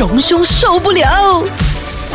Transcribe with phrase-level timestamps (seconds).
[0.00, 1.44] 荣兄受不了。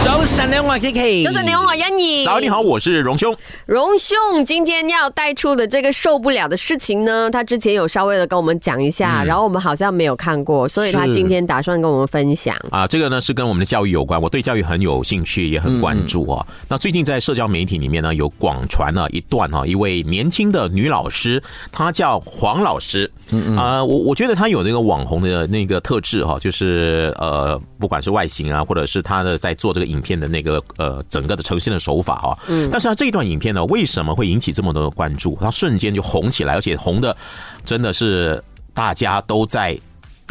[0.00, 1.22] 早晨，你好，我 K K。
[1.24, 2.24] 早晨，你好，我欣怡。
[2.24, 3.36] 早，你好，我是荣兄。
[3.66, 12.56] 荣兄今天要带出的这个受不了的事情呢，他之前有稍微的跟我们讲一下，然后我们好像没有看过，所以他今天打算跟我们分享。
[12.70, 16.44] 啊，这个呢是跟我们的教育有关，我对教育很有兴趣，也很关注哦。
[16.68, 21.40] 那最近在社交媒体里面呢，有广传了一段哈，一位年轻的女老师，
[21.70, 23.10] 她叫黄老师。
[23.30, 23.56] 嗯嗯。
[23.56, 29.81] 啊，我我觉得她有那个网红的那个特质哈，就是呃，不管是外形啊，或者是她的在做这个。
[29.84, 35.36] 影片的那个呃，整个的呈现的手法哈，嗯，但是他这一段影片呢，为什么会引起这么多的关注？
[35.40, 37.16] 它瞬间就红起来，而且红的
[37.64, 38.42] 真的是
[38.74, 39.78] 大家都在。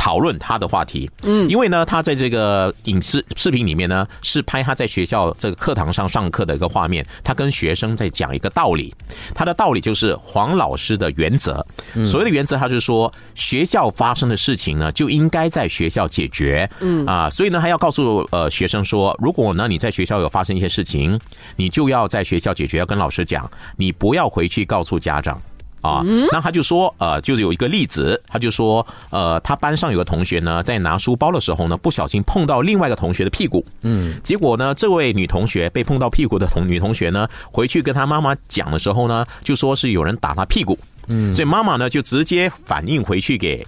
[0.01, 8.91] 讨论他的话题，嗯，因为呢，他在这个影视视频里面呢，是拍他在学校这个课堂上上课的一个画面，他跟学生在讲一个道理，
[9.35, 11.63] 他的道理就是黄老师的原则，
[12.03, 17.05] 所谓的原则，他就是说学校发生的事情呢，就应该在学校解决，嗯。
[17.05, 21.19] 啊，所以呢，还要告诉呃学生说，如果呢你在学校有发生一些事情，
[21.57, 25.39] 你就要在学校解决，要跟老师讲，你不要回去告诉家长。
[25.81, 26.01] 啊，
[26.31, 43.65] 那他就说，呃，就是有一个例子，他就说，呃，他班上有个同学呢，在拿书包的时候呢，不小心碰到另外一个同学的屁股，嗯，结果呢，这位女同学被碰到屁股的同女同学呢，回去跟她妈妈讲的时候呢，就说是有人打她屁股，嗯，所以妈妈呢就直接反映回去给。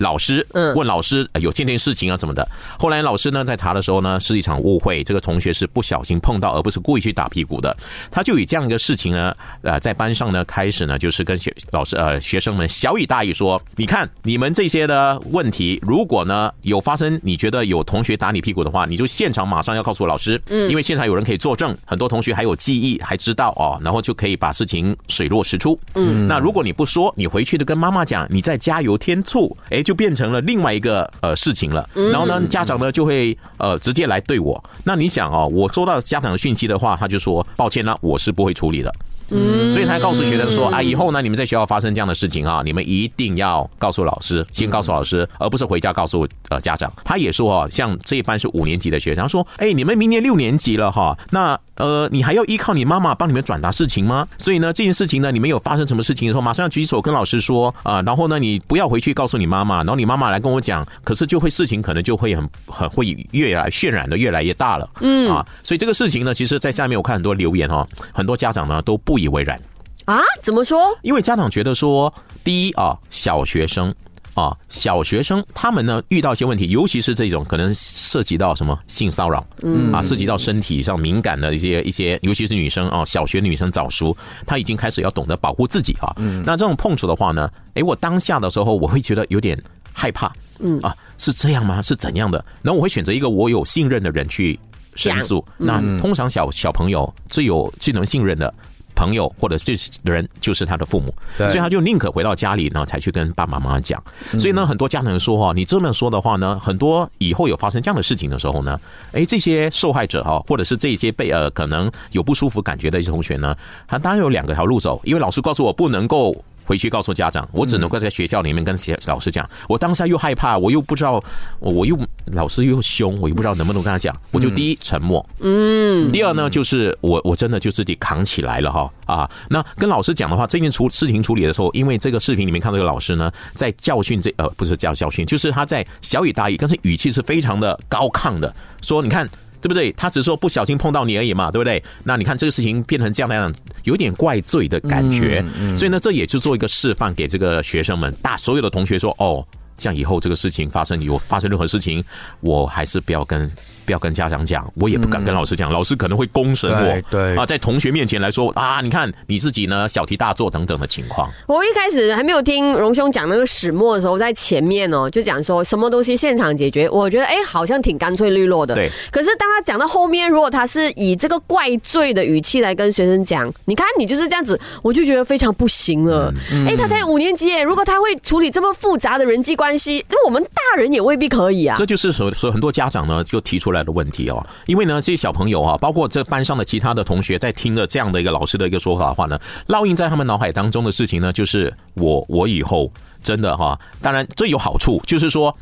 [0.00, 2.46] 老师嗯问老师有这件事情啊什么的，
[2.78, 7.76] 后来老师呢在查的时候呢是一场误会，这个同学是不小心碰到，而不是故意去打屁股的。
[8.10, 29.84] 他就以这样一个事情呢，呃，在班上呢开始呢就是跟学老师呃学生们小以大意说，你看你们这些的问题，如果呢有发生，你觉得有同学打你屁股的话，你就现场马上要告诉老师，嗯，因为现场有人可以作证，很多同学还有记忆还知道哦，然后就可以把事情水落石出，嗯，那如果你不说，你回去的跟妈妈讲，你再加油添醋，哎。
[29.89, 34.62] 就变成了另外一个呃事情了，然后呢，家长呢就会呃直接来对我。
[34.84, 38.92] 那你想哦，我收到家长的讯息的话，他就说抱歉了，我是不会处理的。
[39.30, 46.92] 嗯，所以他告诉学生说啊，以后呢，你们在学校发生这样的事情啊，你们一定要告诉老师，先告诉老师，而不是回家告诉呃家长。
[47.04, 51.58] 他也说啊，像这一班是五年级的学生，他说，哎，你们明年六年级了哈，那。
[51.76, 54.28] 呃，你还要依靠你妈妈帮你们转达事情吗？
[54.36, 58.02] 所以呢，这件事情呢，你们有发生什么事情的时候，马上要举手跟老师说啊。
[58.02, 64.86] 然后呢，你不要回去告诉你妈妈，然后你妈妈来跟我讲，可是就会事情可能就会很很会越来渲染的越来越大了。
[65.00, 69.60] 嗯啊，所以这个事情呢，其实，在下面我看很多留言哦，很多家长呢都不以为然
[70.04, 70.20] 啊。
[70.42, 70.96] 怎么说？
[71.02, 73.94] 因为家长觉得说，第一啊，小学生。
[74.34, 84.16] 啊，小学生他们呢遇到一些问题，尤其是这种可能涉及到什么性骚扰，嗯啊，涉及到身体上敏感的一些一些，尤其是女生啊，小学女生早熟，
[84.46, 86.14] 她已经开始要懂得保护自己啊。
[86.18, 89.60] 嗯，那这种碰触的话呢，哎，我当下的时候我会觉得有点
[89.92, 91.82] 害怕，嗯啊，是这样吗？
[91.82, 92.42] 是怎样的？
[92.62, 94.58] 然后我会选择一个我有信任的人去
[94.94, 95.44] 申诉。
[95.58, 98.54] 那通常小小朋友最有最能信任的。
[99.00, 99.72] 朋友或者这
[100.02, 104.02] 人就是他的父母，所以他就宁可回到家里呢，才去跟爸爸妈妈讲。
[104.38, 108.78] 所以呢，很多家长说哈，你这么说的话呢，很多以后有发生这样的事情的时候呢，
[109.12, 113.56] 哎，这些受害者哈，或者是这些被呃可能有不舒服感觉的一些同学呢，
[113.88, 116.36] 他当然有两个条路走，因为老师告诉我不能够。
[116.70, 119.44] 回去告诉家长，我只能够在学校里面跟老师讲。
[119.68, 121.20] 我当下又害怕，我又不知道，
[121.58, 124.16] 我又老师又凶，我又不知道能不能跟他讲。
[124.30, 126.12] 我就第一沉默，嗯。
[126.12, 129.28] 第二呢，就是我我真的就自己扛起来了哈啊。
[129.48, 139.28] 那跟老师讲的话，这件处事情处理的时候，因为这个视频里面看到这个老师呢，在教训这呃不是教教训，就是他在小语大意，但是语气是非常的高亢的，说你看。
[139.60, 139.92] 对不对？
[139.92, 141.82] 他只是说不小心碰到你而已嘛，对不对？
[142.04, 143.54] 那你看这个事情变成这样那样，
[143.84, 145.44] 有点怪罪的感觉。
[145.76, 149.46] 所以呢，这也就做一个示范给这个学生们，大所有的同学说哦。
[149.80, 152.04] 像以后这个事情发生，有发生任何事情，
[152.40, 153.50] 我还是不要跟
[153.86, 157.00] 不要跟家长讲，我也不敢跟老师讲，老师可能会公审我。
[157.10, 161.28] 对啊，在同学面前来说啊，你看你自己呢，小题大做等等的情况。
[161.48, 168.74] 我一开始还没有听荣兄讲那个始末的时候，在前面哦，就讲说什么东西现场解决，我觉得哎，好像挺干脆利落的。
[168.74, 168.90] 对。
[169.10, 176.32] 可是当他讲到后面，如果他是以这个怪罪的语气来跟学生讲，你看你就是这样子，我就觉得非常不行了。
[176.68, 180.42] 哎，他才五年级，如果他会处理这么复杂的人际关关系，那我们。
[180.42, 192.90] 大人也未必可以啊，这就是所所以很多家长呢就提出来的问题哦，因为呢这些小朋友啊，包括这班上的其他的同学，在听了这样的一个老师的一个说法的话呢，烙印在他们脑海当中的事情呢，就是我我以后
[193.22, 195.56] 真的哈，当然这有好处，就是说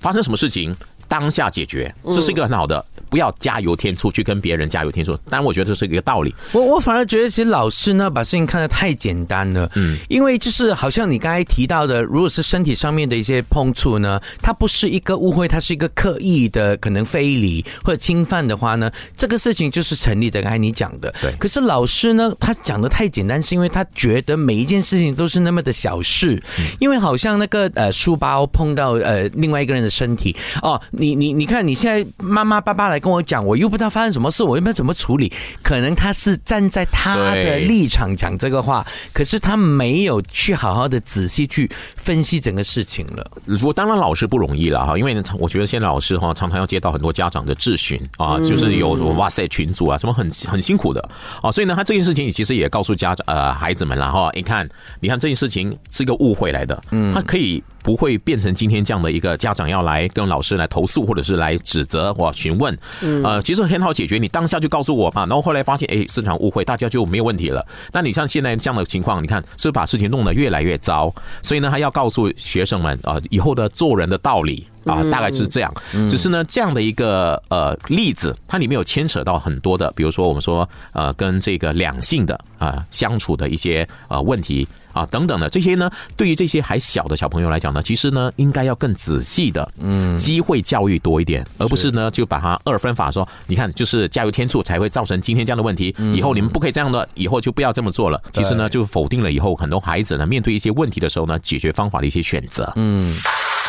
[0.00, 0.74] 发生什么事情
[1.06, 2.84] 当下解决，这是一个很好的。
[3.08, 5.16] 不要加油添醋去跟别人加油添醋。
[5.28, 6.34] 当然，我觉得这是一个道理。
[6.52, 9.70] 我我反而觉得，其实老师呢把事情看得太简单了。
[9.74, 20.42] 嗯，因为就是好像你刚才提到的，如果是身体上面的一些碰触呢，它不是一个误会，它是一个刻意的可能非礼或者侵犯的话呢，这个事情就是成立的。
[20.42, 21.32] 刚才你讲的，对。
[21.38, 26.40] 可是老师呢，他讲的太简单，是因为他觉得每一件事情都是那么的小事，
[26.78, 43.30] 因为好像那个呃书包碰到呃另外一个人的身体哦，你你你看你现在妈妈爸爸来跟我讲，我又不知道发生什么事，我又不知道怎么处理，可能他是站在他的立场讲这个话，可是他没有去好好的仔细去分析整个事情了。
[43.44, 51.00] 如果当然老师不容易了哈，因为我觉得现在老师哈常常要接到很多家长的质询啊，就是有哇塞群组啊什么很很辛苦的
[51.42, 54.68] 啊，所以呢，他这件事情其实也告诉家长呃孩子们了哈，你看
[55.00, 57.62] 你看这件事情是一个误会来的，嗯，他可以。
[57.88, 62.78] 不会变成今天这样的一个家长要来跟老师来投诉，或者是来指责或询问。
[63.24, 65.24] 呃，其实很好解决，你当下就告诉我嘛。
[65.24, 67.66] 然后后来发现，哎，市场误会，大家就没有问题了。
[67.90, 71.10] 那你像现在这样的情况，你看是不是把事情弄得越来越糟？
[71.42, 75.72] 所以呢，还要告诉学生们啊，以后的做人的道理啊，大概是这样。
[76.08, 84.66] 只是呢，这样的一个呃例子，它里面有牵扯到很多的，比如说我们说呃，跟这个两性的啊相处的一些呃问题。
[84.94, 98.20] 啊，等等的这些呢，对于这些还小的小朋友来讲呢，其实呢，应该要更仔细的，嗯，机会教育多一点，而不是呢，就把它二分法说，你看，就是加油添醋才会造成今天这样的问题，以后你们不可以这样的，以后就不要这么做了。
[98.32, 102.72] 其实呢，就否定了以后很多孩子呢，面对一些问题的时候呢，解决方法的一些选择。
[102.74, 103.16] 嗯，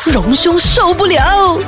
[0.06, 1.58] 荣兄受不了。